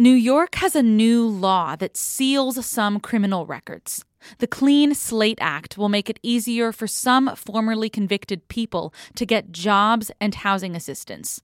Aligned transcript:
New 0.00 0.14
York 0.14 0.54
has 0.54 0.74
a 0.74 0.82
new 0.82 1.26
law 1.26 1.76
that 1.76 1.94
seals 1.94 2.64
some 2.64 3.00
criminal 3.00 3.44
records. 3.44 4.02
The 4.38 4.46
Clean 4.46 4.94
Slate 4.94 5.38
Act 5.42 5.76
will 5.76 5.90
make 5.90 6.08
it 6.08 6.18
easier 6.22 6.72
for 6.72 6.86
some 6.86 7.36
formerly 7.36 7.90
convicted 7.90 8.48
people 8.48 8.94
to 9.16 9.26
get 9.26 9.52
jobs 9.52 10.10
and 10.18 10.36
housing 10.36 10.74
assistance. 10.74 11.42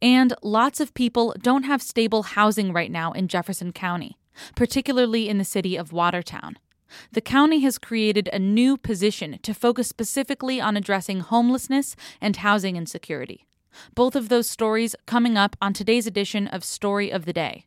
And 0.00 0.32
lots 0.42 0.80
of 0.80 0.94
people 0.94 1.34
don't 1.42 1.64
have 1.64 1.82
stable 1.82 2.22
housing 2.22 2.72
right 2.72 2.90
now 2.90 3.12
in 3.12 3.28
Jefferson 3.28 3.72
County, 3.72 4.16
particularly 4.56 5.28
in 5.28 5.36
the 5.36 5.44
city 5.44 5.76
of 5.76 5.92
Watertown. 5.92 6.56
The 7.12 7.20
county 7.20 7.60
has 7.60 7.76
created 7.76 8.30
a 8.32 8.38
new 8.38 8.78
position 8.78 9.38
to 9.42 9.52
focus 9.52 9.88
specifically 9.88 10.62
on 10.62 10.78
addressing 10.78 11.20
homelessness 11.20 11.94
and 12.22 12.36
housing 12.36 12.76
insecurity. 12.76 13.44
Both 13.94 14.16
of 14.16 14.30
those 14.30 14.48
stories 14.48 14.96
coming 15.04 15.36
up 15.36 15.56
on 15.60 15.74
today's 15.74 16.06
edition 16.06 16.48
of 16.48 16.64
Story 16.64 17.12
of 17.12 17.26
the 17.26 17.34
Day. 17.34 17.66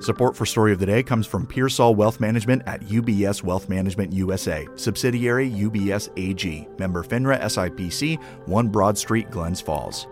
Support 0.00 0.36
for 0.36 0.44
Story 0.44 0.72
of 0.72 0.78
the 0.78 0.86
Day 0.86 1.02
comes 1.02 1.26
from 1.26 1.46
Pearsall 1.46 1.94
Wealth 1.94 2.20
Management 2.20 2.62
at 2.66 2.82
UBS 2.82 3.42
Wealth 3.42 3.68
Management 3.68 4.12
USA, 4.12 4.66
subsidiary 4.76 5.50
UBS 5.50 6.10
AG, 6.16 6.68
member 6.78 7.02
FINRA 7.02 7.40
SIPC, 7.40 8.22
1 8.46 8.68
Broad 8.68 8.98
Street, 8.98 9.30
Glens 9.30 9.60
Falls. 9.60 10.06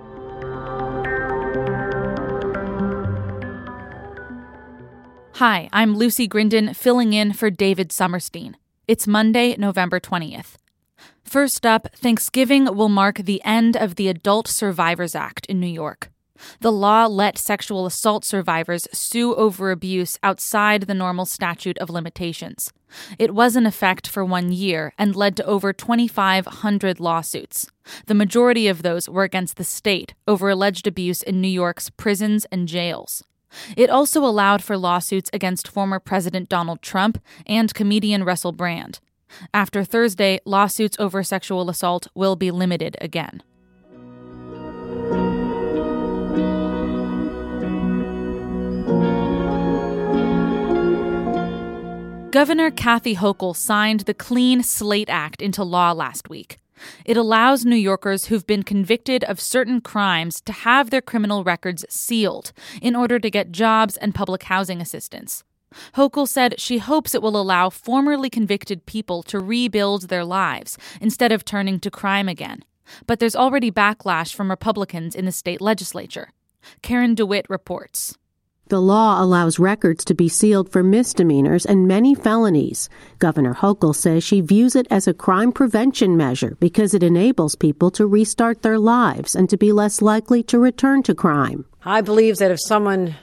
Hi, 5.35 5.69
I'm 5.73 5.97
Lucy 5.97 6.29
Grindon, 6.29 6.75
filling 6.75 7.13
in 7.13 7.33
for 7.35 7.51
David 7.51 7.91
Sommerstein. 7.91 8.55
It's 8.89 9.07
Monday, 9.07 9.55
November 9.59 10.01
20th. 10.01 10.57
First 11.25 11.67
up, 11.67 11.89
Thanksgiving 11.95 12.75
will 12.75 12.89
mark 12.89 13.19
the 13.19 13.43
end 13.45 13.77
of 13.77 13.97
the 13.97 14.09
Adult 14.09 14.49
Survivors 14.49 15.15
Act 15.15 15.45
in 15.47 15.61
New 15.61 15.67
York. 15.67 16.11
The 16.61 16.73
law 16.73 17.07
let 17.07 17.39
sexual 17.39 17.87
assault 17.87 18.25
survivors 18.25 18.89
sue 18.93 19.35
over 19.35 19.71
abuse 19.71 20.19
outside 20.23 20.83
the 20.83 20.95
normal 20.95 21.27
statute 21.27 21.79
of 21.79 21.91
limitations. 21.91 22.73
It 23.19 23.35
was 23.35 23.57
in 23.57 23.67
effect 23.67 24.07
for 24.07 24.25
one 24.25 24.53
year 24.53 24.93
and 24.99 25.17
led 25.17 25.37
to 25.37 25.47
over 25.47 25.73
2,500 25.73 27.01
lawsuits. 27.01 27.67
The 28.07 28.15
majority 28.15 28.69
of 28.69 28.83
those 28.83 29.09
were 29.09 29.25
against 29.25 29.57
the 29.57 29.65
state 29.65 30.15
over 30.27 30.49
alleged 30.49 30.87
abuse 30.87 31.23
in 31.23 31.41
New 31.41 31.49
York's 31.49 31.91
prisons 31.91 32.47
and 32.51 32.69
jails. 32.69 33.25
It 33.77 33.91
also 33.91 34.25
allowed 34.25 34.63
for 34.63 34.77
lawsuits 34.77 35.31
against 35.33 35.69
former 35.69 36.01
President 36.01 36.49
Donald 36.49 36.83
Trump 36.83 37.23
and 37.47 37.73
comedian 37.73 38.25
Russell 38.25 38.53
Brand. 38.53 39.01
After 39.53 39.85
Thursday, 39.85 40.41
lawsuits 40.45 40.97
over 40.99 41.23
sexual 41.23 41.69
assault 41.69 42.09
will 42.15 42.37
be 42.37 42.51
limited 42.51 42.97
again. 43.01 43.43
Governor 52.35 52.73
Kathy 52.73 53.15
Hochul 53.15 53.55
signed 53.55 54.01
the 54.01 54.13
Clean 54.13 54.61
Slate 54.61 55.09
Act 55.09 55.41
into 55.41 55.63
law 55.63 55.93
last 55.93 56.29
week. 56.29 56.59
It 57.05 57.17
allows 57.17 57.65
New 57.65 57.77
Yorkers 57.77 58.25
who've 58.25 58.45
been 58.45 58.65
convicted 58.65 59.23
of 59.23 59.39
certain 59.39 59.81
crimes 59.81 60.41
to 60.41 60.53
have 60.53 60.91
their 60.91 61.01
criminal 61.01 61.45
records 61.45 61.85
sealed 61.89 62.53
in 62.83 62.97
order 62.97 63.21
to 63.21 63.31
get 63.31 63.53
jobs 63.53 63.97
and 63.97 64.17
public 64.17 64.43
housing 64.43 64.81
assistance. 64.81 65.45
Hochul 65.95 66.27
said 66.27 66.59
she 66.59 66.79
hopes 66.79 67.15
it 67.15 67.23
will 67.23 67.41
allow 67.41 67.71
formerly 67.71 68.31
convicted 68.31 68.85
people 68.85 69.23
to 69.23 69.39
rebuild 69.39 70.09
their 70.09 70.25
lives 70.25 70.77
instead 71.01 71.31
of 71.31 71.45
turning 71.45 71.79
to 71.79 71.89
crime 71.89 72.29
again. 72.29 72.65
But 73.07 73.21
there's 73.21 73.37
already 73.37 73.71
backlash 73.71 74.35
from 74.35 74.51
Republicans 74.51 75.15
in 75.15 75.25
the 75.25 75.31
state 75.31 75.61
legislature. 75.61 76.33
Karen 76.83 77.15
DeWitt 77.15 77.47
reports. 77.49 78.19
The 78.69 78.81
law 78.81 79.23
allows 79.23 79.59
records 79.59 80.07
to 80.07 80.15
be 80.15 80.27
sealed 80.27 80.73
for 80.73 80.83
misdemeanors 80.83 81.67
and 81.67 81.87
many 81.87 82.15
felonies. 82.15 82.89
Governor 83.19 83.53
Hochul 83.53 83.95
says 83.95 84.25
she 84.25 84.41
views 84.41 84.75
it 84.75 84.87
as 84.91 85.07
a 85.07 85.13
crime 85.13 85.53
prevention 85.53 86.17
measure 86.17 86.57
because 86.61 86.95
it 86.95 87.03
enables 87.03 87.57
people 87.57 87.91
to 87.91 88.07
restart 88.07 88.63
their 88.63 88.79
lives 88.79 89.35
and 89.35 89.51
to 89.51 89.59
be 89.59 89.71
less 89.71 90.01
likely 90.01 90.43
to 90.45 90.59
return 90.59 91.03
to 91.03 91.15
crime. 91.15 91.67
I 91.85 92.01
believe 92.01 92.39
that 92.39 92.51
if 92.51 92.59
someone 92.59 93.17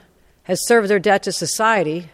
has 0.44 0.64
served 0.64 0.88
their 0.88 1.00
debt 1.00 1.24
to 1.24 1.32
society 1.32 2.10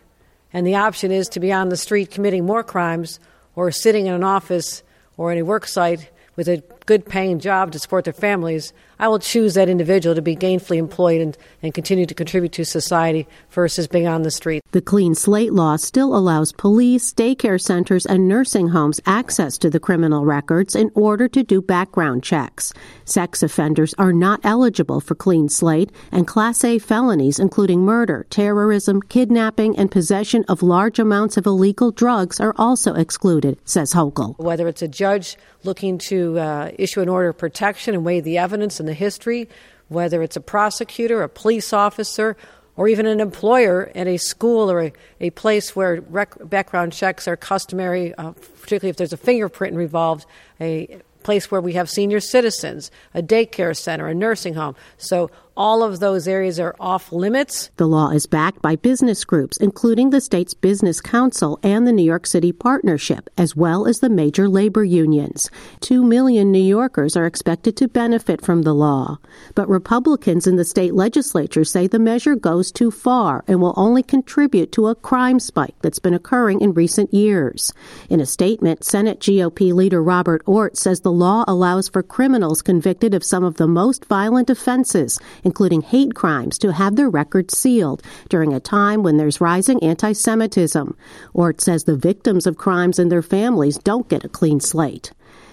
and 0.50 0.66
the 0.66 0.76
option 0.76 1.12
is 1.12 1.28
to 1.28 1.40
be 1.40 1.52
on 1.52 1.68
the 1.68 1.76
street 1.76 2.10
committing 2.10 2.46
more 2.46 2.64
crimes 2.64 3.20
or 3.54 3.70
sitting 3.70 4.06
in 4.06 4.14
an 4.14 4.24
office 4.24 4.82
or 5.18 5.32
in 5.32 5.38
a 5.38 5.44
work 5.44 5.66
site 5.66 6.10
with 6.34 6.48
a 6.48 6.62
good 6.88 7.04
paying 7.04 7.38
job 7.38 7.70
to 7.70 7.78
support 7.78 8.04
their 8.04 8.14
families, 8.14 8.72
I 8.98 9.08
will 9.08 9.18
choose 9.18 9.52
that 9.54 9.68
individual 9.68 10.14
to 10.14 10.22
be 10.22 10.34
gainfully 10.34 10.78
employed 10.78 11.20
and, 11.20 11.38
and 11.62 11.74
continue 11.74 12.06
to 12.06 12.14
contribute 12.14 12.52
to 12.52 12.64
society 12.64 13.28
versus 13.50 13.86
being 13.86 14.08
on 14.08 14.22
the 14.22 14.30
street. 14.30 14.62
The 14.72 14.80
Clean 14.80 15.14
Slate 15.14 15.52
law 15.52 15.76
still 15.76 16.16
allows 16.16 16.52
police, 16.52 17.12
daycare 17.12 17.60
centers, 17.60 18.06
and 18.06 18.26
nursing 18.26 18.68
homes 18.68 19.00
access 19.04 19.58
to 19.58 19.68
the 19.68 19.78
criminal 19.78 20.24
records 20.24 20.74
in 20.74 20.90
order 20.94 21.28
to 21.28 21.42
do 21.42 21.60
background 21.60 22.24
checks. 22.24 22.72
Sex 23.04 23.42
offenders 23.42 23.94
are 23.98 24.12
not 24.12 24.40
eligible 24.42 25.00
for 25.00 25.14
Clean 25.14 25.50
Slate, 25.50 25.92
and 26.10 26.26
Class 26.26 26.64
A 26.64 26.78
felonies, 26.78 27.38
including 27.38 27.82
murder, 27.82 28.26
terrorism, 28.30 29.02
kidnapping, 29.02 29.78
and 29.78 29.90
possession 29.90 30.42
of 30.48 30.62
large 30.62 30.98
amounts 30.98 31.36
of 31.36 31.44
illegal 31.44 31.90
drugs, 31.90 32.40
are 32.40 32.54
also 32.56 32.94
excluded, 32.94 33.58
says 33.66 33.92
Hochul. 33.92 34.38
Whether 34.38 34.66
it's 34.68 34.82
a 34.82 34.88
judge 34.88 35.36
looking 35.64 35.98
to 35.98 36.38
uh, 36.38 36.70
issue 36.78 37.00
an 37.00 37.08
order 37.08 37.28
of 37.28 37.38
protection 37.38 37.94
and 37.94 38.04
weigh 38.04 38.20
the 38.20 38.38
evidence 38.38 38.80
and 38.80 38.88
the 38.88 38.94
history, 38.94 39.48
whether 39.88 40.22
it's 40.22 40.36
a 40.36 40.40
prosecutor, 40.40 41.22
a 41.22 41.28
police 41.28 41.72
officer, 41.72 42.36
or 42.76 42.86
even 42.86 43.06
an 43.06 43.20
employer 43.20 43.90
at 43.94 44.06
a 44.06 44.16
school 44.16 44.70
or 44.70 44.80
a, 44.80 44.92
a 45.20 45.30
place 45.30 45.74
where 45.74 46.00
rec- 46.08 46.48
background 46.48 46.92
checks 46.92 47.26
are 47.26 47.36
customary, 47.36 48.14
uh, 48.14 48.32
particularly 48.60 48.90
if 48.90 48.96
there's 48.96 49.12
a 49.12 49.16
fingerprint 49.16 49.78
involved, 49.78 50.26
a 50.60 51.00
place 51.24 51.50
where 51.50 51.60
we 51.60 51.72
have 51.72 51.90
senior 51.90 52.20
citizens, 52.20 52.90
a 53.14 53.22
daycare 53.22 53.76
center, 53.76 54.06
a 54.06 54.14
nursing 54.14 54.54
home. 54.54 54.76
So 54.96 55.30
all 55.58 55.82
of 55.82 55.98
those 55.98 56.28
areas 56.28 56.60
are 56.60 56.76
off 56.78 57.10
limits. 57.10 57.72
The 57.78 57.88
law 57.88 58.10
is 58.10 58.26
backed 58.26 58.62
by 58.62 58.76
business 58.76 59.24
groups, 59.24 59.56
including 59.56 60.10
the 60.10 60.20
state's 60.20 60.54
Business 60.54 61.00
Council 61.00 61.58
and 61.64 61.84
the 61.84 61.92
New 61.92 62.04
York 62.04 62.28
City 62.28 62.52
Partnership, 62.52 63.28
as 63.36 63.56
well 63.56 63.88
as 63.88 63.98
the 63.98 64.08
major 64.08 64.48
labor 64.48 64.84
unions. 64.84 65.50
Two 65.80 66.04
million 66.04 66.52
New 66.52 66.62
Yorkers 66.62 67.16
are 67.16 67.26
expected 67.26 67.76
to 67.76 67.88
benefit 67.88 68.40
from 68.40 68.62
the 68.62 68.72
law. 68.72 69.18
But 69.56 69.68
Republicans 69.68 70.46
in 70.46 70.54
the 70.54 70.64
state 70.64 70.94
legislature 70.94 71.64
say 71.64 71.88
the 71.88 71.98
measure 71.98 72.36
goes 72.36 72.70
too 72.70 72.92
far 72.92 73.42
and 73.48 73.60
will 73.60 73.74
only 73.76 74.04
contribute 74.04 74.70
to 74.72 74.86
a 74.86 74.94
crime 74.94 75.40
spike 75.40 75.74
that's 75.82 75.98
been 75.98 76.14
occurring 76.14 76.60
in 76.60 76.72
recent 76.72 77.12
years. 77.12 77.72
In 78.08 78.20
a 78.20 78.26
statement, 78.26 78.84
Senate 78.84 79.18
GOP 79.18 79.72
leader 79.72 80.00
Robert 80.00 80.42
Ortt 80.46 80.76
says 80.76 81.00
the 81.00 81.10
law 81.10 81.44
allows 81.48 81.88
for 81.88 82.04
criminals 82.04 82.62
convicted 82.62 83.12
of 83.12 83.24
some 83.24 83.42
of 83.42 83.56
the 83.56 83.66
most 83.66 84.04
violent 84.04 84.50
offenses 84.50 85.18
including 85.48 85.80
hate 85.80 86.14
crimes, 86.14 86.58
to 86.58 86.74
have 86.74 86.96
their 86.96 87.08
records 87.08 87.56
sealed 87.56 88.02
during 88.28 88.52
a 88.52 88.60
time 88.60 89.02
when 89.02 89.16
there's 89.16 89.40
rising 89.40 89.82
anti 89.82 90.12
Semitism. 90.12 90.94
Ortt 91.32 91.62
says 91.62 91.84
the 91.84 91.96
victims 91.96 92.46
of 92.46 92.58
crimes 92.58 92.98
and 92.98 93.10
their 93.10 93.22
families 93.22 93.78
don't 93.78 94.10
get 94.10 94.26
a 94.26 94.28
clean 94.28 94.60
slate. 94.60 95.10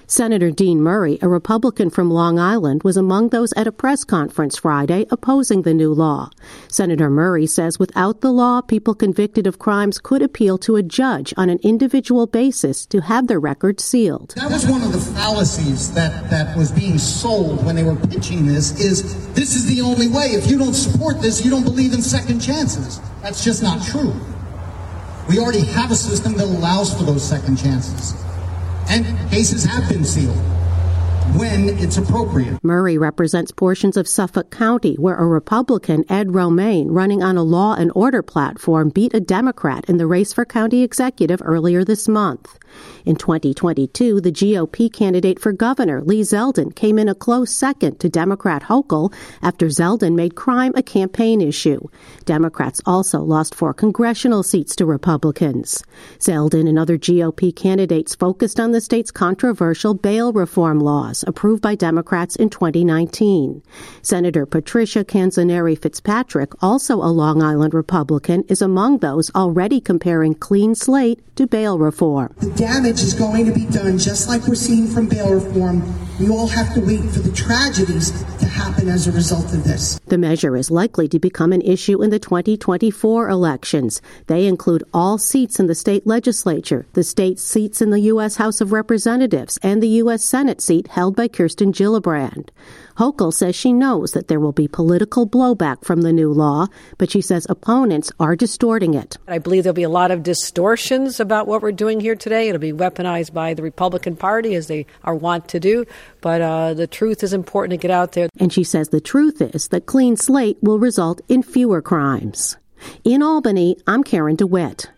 Senator 0.07 0.51
Dean 0.51 0.81
Murray, 0.81 1.17
a 1.23 1.27
Republican 1.27 1.89
from 1.89 2.11
Long 2.11 2.37
Island, 2.37 2.83
was 2.83 2.95
among 2.95 3.29
those 3.29 3.51
at 3.53 3.65
a 3.65 3.71
press 3.71 4.03
conference 4.03 4.55
Friday 4.57 5.07
opposing 5.09 5.63
the 5.63 5.73
new 5.73 5.91
law. 5.91 6.29
Senator 6.67 7.09
Murray 7.09 7.47
says 7.47 7.79
without 7.79 8.21
the 8.21 8.31
law, 8.31 8.61
people 8.61 8.93
convicted 8.93 9.47
of 9.47 9.57
crimes 9.57 9.97
could 9.97 10.21
appeal 10.21 10.59
to 10.59 10.75
a 10.75 10.83
judge 10.83 11.33
on 11.37 11.49
an 11.49 11.57
individual 11.63 12.27
basis 12.27 12.85
to 12.85 13.01
have 13.01 13.25
their 13.27 13.39
records 13.39 13.83
sealed. 13.83 14.33
That 14.35 14.51
was 14.51 14.67
one 14.67 14.83
of 14.83 14.91
the 14.91 14.99
fallacies 14.99 15.91
that, 15.95 16.29
that 16.29 16.55
was 16.55 16.71
being 16.71 16.99
sold 16.99 17.65
when 17.65 17.75
they 17.75 17.83
were 17.83 17.95
pitching 17.95 18.45
this 18.45 18.79
is 18.79 19.33
this 19.33 19.55
is 19.55 19.65
the 19.65 19.81
only 19.81 20.07
way. 20.07 20.27
If 20.27 20.49
you 20.49 20.59
don't 20.59 20.75
support 20.75 21.19
this, 21.19 21.43
you 21.43 21.49
don't 21.49 21.63
believe 21.63 21.93
in 21.93 22.01
second 22.03 22.41
chances. 22.41 23.01
That's 23.23 23.43
just 23.43 23.63
not 23.63 23.83
true. 23.83 24.13
We 25.27 25.39
already 25.39 25.65
have 25.65 25.89
a 25.89 25.95
system 25.95 26.33
that 26.33 26.43
allows 26.43 26.95
for 26.95 27.03
those 27.03 27.27
second 27.27 27.57
chances 27.57 28.13
and 28.89 29.05
cases 29.29 29.63
have 29.63 29.87
been 29.89 30.05
sealed 30.05 30.37
when 31.33 31.69
it's 31.69 31.97
appropriate. 31.97 32.63
Murray 32.63 32.97
represents 32.97 33.51
portions 33.51 33.97
of 33.97 34.07
Suffolk 34.07 34.51
County 34.51 34.95
where 34.95 35.15
a 35.15 35.25
Republican, 35.25 36.05
Ed 36.09 36.33
Romaine, 36.33 36.89
running 36.89 37.23
on 37.23 37.37
a 37.37 37.43
law 37.43 37.73
and 37.73 37.91
order 37.95 38.21
platform, 38.21 38.89
beat 38.89 39.13
a 39.13 39.19
Democrat 39.19 39.85
in 39.89 39.97
the 39.97 40.07
race 40.07 40.33
for 40.33 40.45
county 40.45 40.83
executive 40.83 41.41
earlier 41.43 41.83
this 41.83 42.07
month. 42.07 42.59
In 43.05 43.15
2022, 43.15 44.19
the 44.19 44.31
GOP 44.31 44.91
candidate 44.91 45.39
for 45.39 45.53
governor, 45.53 46.01
Lee 46.03 46.21
Zeldin, 46.21 46.75
came 46.75 46.99
in 46.99 47.07
a 47.07 47.15
close 47.15 47.55
second 47.55 47.99
to 48.01 48.09
Democrat 48.09 48.63
Hochul 48.63 49.13
after 49.41 49.67
Zeldin 49.67 50.15
made 50.15 50.35
crime 50.35 50.73
a 50.75 50.83
campaign 50.83 51.39
issue. 51.39 51.87
Democrats 52.25 52.81
also 52.85 53.21
lost 53.21 53.55
four 53.55 53.73
congressional 53.73 54.43
seats 54.43 54.75
to 54.75 54.85
Republicans. 54.85 55.83
Zeldin 56.19 56.67
and 56.67 56.77
other 56.77 56.97
GOP 56.97 57.55
candidates 57.55 58.15
focused 58.15 58.59
on 58.59 58.71
the 58.71 58.81
state's 58.81 59.11
controversial 59.11 59.93
bail 59.93 60.33
reform 60.33 60.79
laws 60.79 61.14
laws 61.15 61.23
approved 61.27 61.61
by 61.61 61.75
Democrats 61.75 62.35
in 62.35 62.49
2019. 62.49 63.63
Senator 64.01 64.45
Patricia 64.45 65.03
Canzoneri 65.03 65.77
Fitzpatrick, 65.77 66.51
also 66.61 66.95
a 66.95 67.11
Long 67.11 67.41
Island 67.41 67.73
Republican, 67.73 68.43
is 68.49 68.61
among 68.61 68.99
those 68.99 69.31
already 69.33 69.79
comparing 69.79 70.35
clean 70.35 70.75
slate 70.75 71.21
to 71.35 71.47
bail 71.47 71.79
reform. 71.79 72.33
The 72.39 72.51
damage 72.51 73.01
is 73.01 73.13
going 73.13 73.45
to 73.45 73.53
be 73.53 73.65
done 73.65 73.97
just 73.97 74.27
like 74.27 74.47
we're 74.47 74.55
seeing 74.55 74.87
from 74.87 75.07
bail 75.07 75.33
reform. 75.33 76.04
We 76.19 76.29
all 76.29 76.47
have 76.47 76.73
to 76.75 76.79
wait 76.79 77.01
for 77.01 77.19
the 77.19 77.31
tragedies 77.33 78.11
to 78.39 78.45
happen 78.45 78.87
as 78.87 79.05
a 79.05 79.11
result 79.11 79.53
of 79.53 79.65
this. 79.65 79.99
The 80.05 80.17
measure 80.17 80.55
is 80.55 80.71
likely 80.71 81.09
to 81.09 81.19
become 81.19 81.51
an 81.51 81.61
issue 81.61 82.01
in 82.01 82.09
the 82.09 82.19
2024 82.19 83.27
elections. 83.27 84.01
They 84.27 84.47
include 84.47 84.85
all 84.93 85.17
seats 85.17 85.59
in 85.59 85.67
the 85.67 85.75
state 85.75 86.07
legislature, 86.07 86.85
the 86.93 87.03
state 87.03 87.37
seats 87.37 87.81
in 87.81 87.89
the 87.89 87.99
U.S. 88.01 88.37
House 88.37 88.61
of 88.61 88.71
Representatives, 88.71 89.59
and 89.61 89.83
the 89.83 89.89
U.S. 90.03 90.23
Senate 90.23 90.61
seat 90.61 90.87
held 90.87 91.17
by 91.17 91.27
Kirsten 91.27 91.73
Gillibrand. 91.73 92.47
Hochul 92.97 93.33
says 93.33 93.57
she 93.57 93.73
knows 93.73 94.13
that 94.13 94.29
there 94.29 94.39
will 94.39 94.53
be 94.53 94.69
political 94.69 95.27
blowback 95.27 95.83
from 95.83 96.01
the 96.01 96.13
new 96.13 96.31
law, 96.31 96.67
but 96.97 97.11
she 97.11 97.19
says 97.19 97.45
opponents 97.49 98.09
are 98.21 98.37
distorting 98.37 98.93
it. 98.93 99.17
I 99.27 99.37
believe 99.37 99.63
there'll 99.63 99.73
be 99.73 99.83
a 99.83 99.89
lot 99.89 100.11
of 100.11 100.23
distortions 100.23 101.19
about 101.19 101.45
what 101.45 101.61
we're 101.61 101.73
doing 101.73 101.99
here 101.99 102.15
today. 102.15 102.47
It'll 102.47 102.59
be 102.59 102.71
weaponized 102.71 103.33
by 103.33 103.53
the 103.53 103.63
Republican 103.63 104.15
Party 104.15 104.55
as 104.55 104.67
they 104.67 104.85
are 105.03 105.13
wont 105.13 105.49
to 105.49 105.59
do, 105.59 105.85
but 106.21 106.41
uh, 106.41 106.73
the 106.73 106.87
truth 106.87 107.23
is 107.23 107.33
important 107.33 107.71
to 107.71 107.77
get 107.77 107.91
out 107.91 108.13
there. 108.13 108.29
And 108.39 108.51
she 108.51 108.63
says 108.63 108.89
the 108.89 109.01
truth 109.01 109.41
is 109.41 109.69
that 109.69 109.85
clean 109.85 110.17
slate 110.17 110.57
will 110.61 110.79
result 110.79 111.21
in 111.27 111.43
fewer 111.43 111.81
crimes. 111.81 112.57
In 113.03 113.23
Albany, 113.23 113.77
I'm 113.87 114.03
Karen 114.03 114.35
DeWitt. 114.35 114.91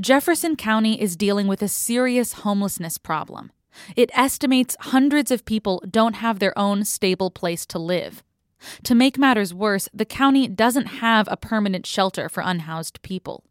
Jefferson 0.00 0.54
County 0.54 1.00
is 1.00 1.16
dealing 1.16 1.48
with 1.48 1.60
a 1.60 1.66
serious 1.66 2.32
homelessness 2.32 2.98
problem. 2.98 3.50
It 3.96 4.10
estimates 4.14 4.76
hundreds 4.78 5.32
of 5.32 5.44
people 5.44 5.82
don't 5.90 6.14
have 6.14 6.38
their 6.38 6.56
own 6.56 6.84
stable 6.84 7.32
place 7.32 7.66
to 7.66 7.80
live. 7.80 8.22
To 8.84 8.94
make 8.94 9.18
matters 9.18 9.54
worse, 9.54 9.88
the 9.92 10.04
county 10.04 10.48
doesn't 10.48 10.86
have 10.86 11.28
a 11.30 11.36
permanent 11.36 11.86
shelter 11.86 12.28
for 12.28 12.42
unhoused 12.44 13.02
people. 13.02 13.44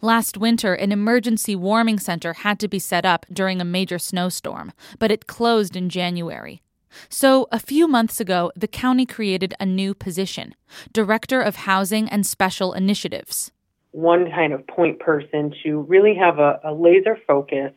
Last 0.00 0.36
winter, 0.36 0.74
an 0.74 0.92
emergency 0.92 1.56
warming 1.56 1.98
center 1.98 2.32
had 2.32 2.60
to 2.60 2.68
be 2.68 2.78
set 2.78 3.04
up 3.04 3.26
during 3.32 3.60
a 3.60 3.64
major 3.64 3.98
snowstorm, 3.98 4.72
but 4.98 5.10
it 5.10 5.26
closed 5.26 5.76
in 5.76 5.88
January. 5.88 6.62
So, 7.08 7.48
a 7.50 7.58
few 7.58 7.88
months 7.88 8.20
ago, 8.20 8.52
the 8.54 8.68
county 8.68 9.04
created 9.04 9.52
a 9.58 9.66
new 9.66 9.94
position 9.94 10.54
Director 10.92 11.40
of 11.40 11.56
Housing 11.56 12.08
and 12.08 12.24
Special 12.24 12.72
Initiatives 12.72 13.50
one 13.94 14.28
kind 14.28 14.52
of 14.52 14.66
point 14.66 14.98
person 14.98 15.54
to 15.62 15.82
really 15.82 16.16
have 16.16 16.40
a, 16.40 16.58
a 16.64 16.74
laser 16.74 17.16
focus 17.28 17.72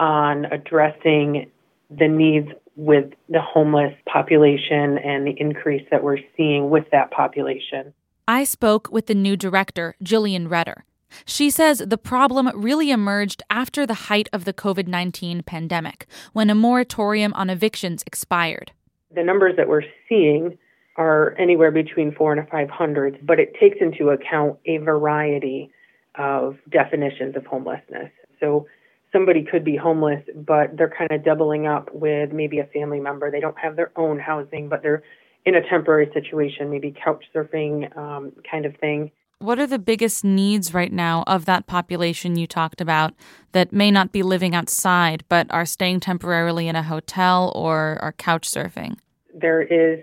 on 0.00 0.46
addressing 0.46 1.48
the 1.90 2.08
needs 2.08 2.48
with 2.76 3.12
the 3.28 3.40
homeless 3.40 3.94
population 4.10 4.98
and 4.98 5.26
the 5.26 5.34
increase 5.36 5.86
that 5.90 6.02
we're 6.02 6.18
seeing 6.36 6.70
with 6.70 6.84
that 6.92 7.10
population. 7.10 7.94
I 8.26 8.44
spoke 8.44 8.88
with 8.90 9.06
the 9.06 9.14
new 9.14 9.36
director, 9.36 9.96
Jillian 10.02 10.50
Redder. 10.50 10.84
She 11.24 11.50
says 11.50 11.78
the 11.78 11.98
problem 11.98 12.50
really 12.54 12.90
emerged 12.90 13.42
after 13.48 13.86
the 13.86 13.94
height 13.94 14.28
of 14.32 14.44
the 14.44 14.52
COVID 14.52 14.88
19 14.88 15.42
pandemic, 15.42 16.06
when 16.32 16.50
a 16.50 16.54
moratorium 16.54 17.32
on 17.34 17.50
evictions 17.50 18.02
expired. 18.06 18.72
The 19.14 19.22
numbers 19.22 19.54
that 19.56 19.68
we're 19.68 19.84
seeing 20.08 20.58
are 20.96 21.34
anywhere 21.38 21.70
between 21.70 22.14
four 22.14 22.32
and 22.32 22.48
five 22.48 22.70
hundred, 22.70 23.24
but 23.24 23.38
it 23.38 23.54
takes 23.60 23.76
into 23.80 24.10
account 24.10 24.58
a 24.66 24.78
variety 24.78 25.70
of 26.16 26.56
definitions 26.70 27.36
of 27.36 27.46
homelessness. 27.46 28.10
So 28.40 28.66
somebody 29.14 29.44
could 29.44 29.64
be 29.64 29.76
homeless, 29.76 30.22
but 30.34 30.76
they're 30.76 30.92
kind 30.96 31.12
of 31.12 31.24
doubling 31.24 31.66
up 31.66 31.88
with 31.94 32.32
maybe 32.32 32.58
a 32.58 32.64
family 32.64 33.00
member. 33.00 33.30
They 33.30 33.40
don't 33.40 33.58
have 33.58 33.76
their 33.76 33.92
own 33.96 34.18
housing, 34.18 34.68
but 34.68 34.82
they're 34.82 35.04
in 35.46 35.54
a 35.54 35.66
temporary 35.68 36.10
situation, 36.12 36.70
maybe 36.70 36.92
couch 37.04 37.24
surfing 37.34 37.96
um, 37.96 38.32
kind 38.50 38.66
of 38.66 38.76
thing. 38.76 39.12
What 39.38 39.58
are 39.58 39.66
the 39.66 39.78
biggest 39.78 40.24
needs 40.24 40.72
right 40.72 40.92
now 40.92 41.22
of 41.26 41.44
that 41.44 41.66
population 41.66 42.36
you 42.36 42.46
talked 42.46 42.80
about 42.80 43.14
that 43.52 43.72
may 43.72 43.90
not 43.90 44.10
be 44.10 44.22
living 44.22 44.54
outside 44.54 45.22
but 45.28 45.46
are 45.50 45.66
staying 45.66 46.00
temporarily 46.00 46.66
in 46.66 46.76
a 46.76 46.82
hotel 46.82 47.52
or 47.54 47.98
are 48.00 48.12
couch 48.12 48.48
surfing? 48.50 48.96
There 49.34 49.62
is 49.62 50.02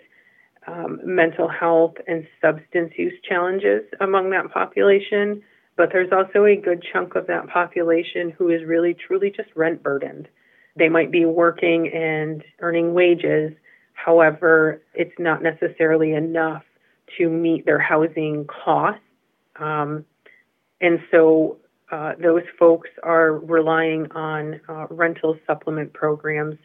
um, 0.68 1.00
mental 1.04 1.48
health 1.48 1.96
and 2.08 2.28
substance 2.40 2.94
use 2.98 3.14
challenges 3.28 3.82
among 4.00 4.30
that 4.30 4.52
population, 4.52 5.42
but 5.78 5.90
there's 5.92 6.12
also 6.12 6.46
a 6.46 6.56
good 6.56 6.84
chunk 6.92 7.16
of 7.16 7.28
that 7.28 7.48
population 7.48 8.32
who 8.32 8.50
is 8.50 8.64
really 8.66 8.94
truly 8.94 9.32
just 9.36 9.50
rent 9.56 9.82
burdened. 9.82 10.28
They 10.76 10.90
might 10.90 11.12
be 11.12 11.26
working 11.26 11.90
and 11.94 12.44
earning 12.60 12.94
wages, 12.94 13.54
however, 13.94 14.82
it's 14.94 15.18
not 15.20 15.44
necessarily 15.44 16.14
enough 16.14 16.64
to 17.18 17.30
meet 17.30 17.66
their 17.66 17.80
housing 17.80 18.46
costs. 18.46 19.02
Um, 19.58 20.06
and 20.80 21.00
so 21.12 21.58
uh, 21.92 22.14
those 22.22 22.44
folks 22.58 22.90
are 23.04 23.34
relying 23.34 24.12
on 24.12 24.62
uh, 24.70 24.88
rental 24.90 25.38
supplement 25.46 25.94
programs 25.94 26.58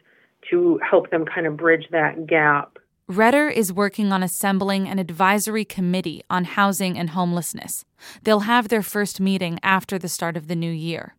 to 0.49 0.79
help 0.89 1.09
them 1.11 1.25
kind 1.25 1.45
of 1.45 1.57
bridge 1.57 1.85
that 1.91 2.27
gap 2.27 2.77
Redder 3.09 3.47
is 3.47 3.71
working 3.71 4.11
on 4.11 4.21
assembling 4.21 4.89
an 4.89 4.99
advisory 4.99 5.63
committee 5.63 6.23
on 6.29 6.43
housing 6.43 6.97
and 6.99 7.11
homelessness. 7.11 7.85
They'll 8.23 8.41
have 8.41 8.67
their 8.67 8.83
first 8.83 9.21
meeting 9.21 9.59
after 9.63 9.97
the 9.97 10.09
start 10.09 10.35
of 10.35 10.49
the 10.49 10.57
new 10.57 10.71
year. 10.71 11.15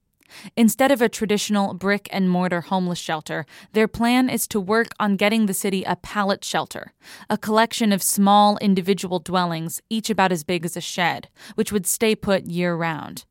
Instead 0.55 0.93
of 0.93 1.00
a 1.00 1.08
traditional 1.08 1.73
brick 1.73 2.06
and 2.12 2.29
mortar 2.29 2.61
homeless 2.61 2.99
shelter, 2.99 3.46
their 3.73 3.88
plan 3.88 4.29
is 4.29 4.46
to 4.49 4.61
work 4.61 4.88
on 5.00 5.17
getting 5.17 5.46
the 5.46 5.55
city 5.55 5.82
a 5.85 5.96
pallet 5.96 6.44
shelter, 6.44 6.93
a 7.31 7.38
collection 7.38 7.90
of 7.90 8.02
small 8.02 8.58
individual 8.58 9.19
dwellings, 9.19 9.81
each 9.88 10.11
about 10.11 10.31
as 10.31 10.44
big 10.44 10.67
as 10.67 10.76
a 10.76 10.82
shed, 10.82 11.31
which 11.55 11.73
would 11.73 11.87
stay 11.87 12.14
put 12.14 12.44
year 12.44 12.76
round. 12.76 13.25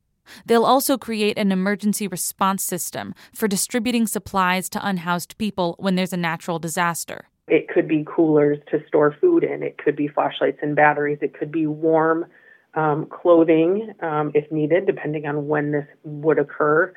They'll 0.46 0.64
also 0.64 0.98
create 0.98 1.38
an 1.38 1.52
emergency 1.52 2.08
response 2.08 2.64
system 2.64 3.14
for 3.32 3.46
distributing 3.46 4.08
supplies 4.08 4.68
to 4.70 4.84
unhoused 4.84 5.38
people 5.38 5.76
when 5.78 5.94
there's 5.94 6.12
a 6.12 6.16
natural 6.16 6.58
disaster. 6.58 7.28
It 7.48 7.68
could 7.68 7.88
be 7.88 8.04
coolers 8.06 8.58
to 8.70 8.78
store 8.86 9.16
food 9.20 9.44
in. 9.44 9.62
It 9.62 9.78
could 9.78 9.96
be 9.96 10.08
flashlights 10.08 10.58
and 10.62 10.76
batteries. 10.76 11.18
It 11.22 11.38
could 11.38 11.50
be 11.50 11.66
warm 11.66 12.26
um, 12.74 13.06
clothing 13.06 13.92
um, 14.00 14.30
if 14.34 14.50
needed, 14.52 14.86
depending 14.86 15.26
on 15.26 15.48
when 15.48 15.72
this 15.72 15.86
would 16.04 16.38
occur. 16.38 16.92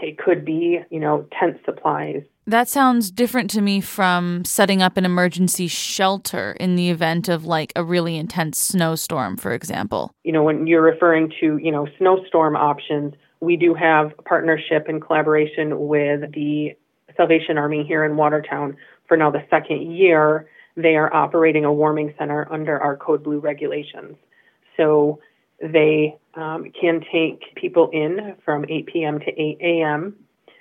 It 0.00 0.18
could 0.18 0.44
be, 0.44 0.78
you 0.90 1.00
know, 1.00 1.26
tent 1.38 1.58
supplies. 1.64 2.22
That 2.46 2.68
sounds 2.68 3.10
different 3.10 3.50
to 3.50 3.60
me 3.60 3.80
from 3.80 4.44
setting 4.44 4.80
up 4.80 4.96
an 4.96 5.04
emergency 5.04 5.68
shelter 5.68 6.56
in 6.58 6.76
the 6.76 6.88
event 6.88 7.28
of 7.28 7.44
like 7.44 7.72
a 7.76 7.84
really 7.84 8.16
intense 8.16 8.58
snowstorm, 8.58 9.36
for 9.36 9.52
example. 9.52 10.12
You 10.24 10.32
know, 10.32 10.42
when 10.42 10.66
you're 10.66 10.82
referring 10.82 11.30
to, 11.40 11.58
you 11.58 11.70
know, 11.70 11.86
snowstorm 11.98 12.56
options, 12.56 13.14
we 13.40 13.56
do 13.56 13.74
have 13.74 14.12
a 14.18 14.22
partnership 14.22 14.86
and 14.88 15.02
collaboration 15.02 15.88
with 15.88 16.32
the 16.32 16.74
Salvation 17.18 17.58
Army 17.58 17.84
here 17.84 18.04
in 18.04 18.16
Watertown 18.16 18.78
for 19.06 19.16
now 19.18 19.30
the 19.30 19.44
second 19.50 19.92
year, 19.92 20.48
they 20.76 20.94
are 20.94 21.12
operating 21.12 21.64
a 21.64 21.72
warming 21.72 22.14
center 22.18 22.50
under 22.50 22.78
our 22.80 22.96
Code 22.96 23.24
Blue 23.24 23.40
regulations. 23.40 24.16
So 24.76 25.20
they 25.60 26.16
um, 26.34 26.70
can 26.80 27.02
take 27.12 27.54
people 27.56 27.90
in 27.92 28.36
from 28.44 28.64
8 28.68 28.86
p.m. 28.86 29.18
to 29.18 29.26
8 29.26 29.58
a.m. 29.60 30.14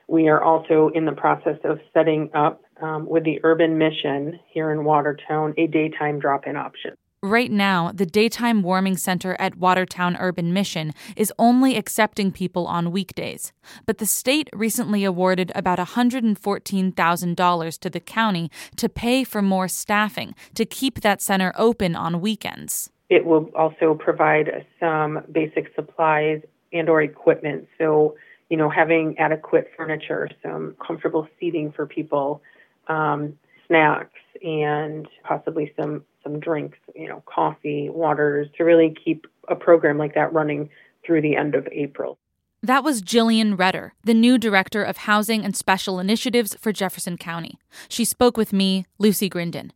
We 0.08 0.28
are 0.28 0.42
also 0.42 0.90
in 0.96 1.06
the 1.06 1.12
process 1.12 1.58
of 1.64 1.80
setting 1.94 2.32
up 2.34 2.64
um, 2.82 3.06
with 3.08 3.24
the 3.24 3.40
Urban 3.44 3.78
Mission 3.78 4.40
here 4.52 4.72
in 4.72 4.84
Watertown 4.84 5.54
a 5.58 5.68
daytime 5.68 6.20
drop 6.20 6.48
in 6.48 6.56
option. 6.56 6.96
Right 7.24 7.52
now, 7.52 7.92
the 7.92 8.06
Daytime 8.06 8.62
Warming 8.62 8.96
Center 8.96 9.36
at 9.40 9.58
Watertown 9.58 10.16
Urban 10.20 10.54
Mission 10.54 10.94
is 11.16 11.34
only 11.40 11.76
accepting 11.76 12.32
people 12.32 12.68
on 12.68 12.92
weekdays. 12.92 13.52
But 13.88 13.98
the 13.98 14.06
state 14.06 14.52
recently 14.54 15.04
awarded 15.04 15.52
about 15.56 15.80
$114,000 15.80 17.80
to 17.80 17.90
the 17.90 18.00
county 18.00 18.52
to 18.76 18.88
pay 18.88 19.24
for 19.24 19.42
more 19.42 19.68
staffing 19.68 20.36
to 20.54 20.64
keep 20.64 21.02
that 21.02 21.24
center 21.24 21.54
open 21.58 21.96
on 21.96 22.22
weekends. 22.22 22.92
It 23.10 23.26
will 23.26 23.50
also 23.56 23.96
provide 23.96 24.68
some 24.80 25.24
basic 25.32 25.74
supplies 25.74 26.44
and 26.72 26.88
or 26.88 27.02
equipment. 27.02 27.68
So, 27.80 28.16
you 28.50 28.58
know, 28.58 28.70
having 28.70 29.18
adequate 29.18 29.72
furniture, 29.76 30.30
some 30.44 30.76
comfortable 30.86 31.28
seating 31.40 31.72
for 31.72 31.88
people, 31.88 32.44
um, 32.88 33.40
snacks, 33.66 34.20
and 34.44 35.08
possibly 35.24 35.74
some 35.76 36.04
some 36.28 36.40
drinks, 36.40 36.78
you 36.96 37.08
know, 37.08 37.24
coffee, 37.26 37.90
waters, 37.90 38.48
to 38.58 38.64
really 38.64 38.96
keep 39.04 39.28
a 39.48 39.56
program 39.56 39.98
like 39.98 40.14
that 40.16 40.34
running 40.34 40.70
through 41.06 41.22
the 41.22 41.36
end 41.36 41.56
of 41.56 41.68
April. 41.72 42.18
That 42.62 42.84
was 42.84 43.02
Jillian 43.02 43.58
Redder, 43.58 43.94
the 44.04 44.14
new 44.14 44.38
Director 44.38 44.84
of 44.84 44.98
Housing 44.98 45.46
and 45.46 45.56
Special 45.56 46.00
Initiatives 46.00 46.56
for 46.60 46.74
Jefferson 46.74 47.18
County. 47.18 47.58
She 47.88 48.04
spoke 48.04 48.36
with 48.36 48.52
me, 48.52 48.86
Lucy 48.98 49.30
Grindon. 49.30 49.72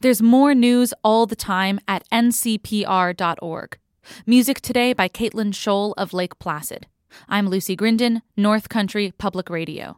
There's 0.00 0.20
more 0.20 0.54
news 0.54 0.92
all 1.04 1.26
the 1.26 1.36
time 1.36 1.78
at 1.86 2.08
ncpr.org. 2.10 3.78
Music 4.26 4.60
today 4.60 4.92
by 4.92 5.08
Caitlin 5.08 5.52
Scholl 5.52 5.94
of 5.96 6.12
Lake 6.12 6.38
Placid. 6.38 6.86
I'm 7.28 7.48
Lucy 7.48 7.76
Grindon, 7.76 8.22
North 8.36 8.68
Country 8.68 9.12
Public 9.16 9.48
Radio. 9.48 9.96